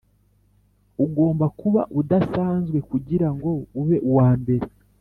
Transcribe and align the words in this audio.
ugomba 1.05 1.45
kuba 1.59 1.81
udasanzwe 1.99 2.77
kugirango 2.89 3.47
ube 3.79 3.97
uwambere. 4.09 4.65